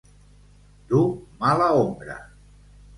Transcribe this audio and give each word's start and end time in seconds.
Dur 0.89 1.07
mala 1.39 1.71
ombra. 1.85 2.21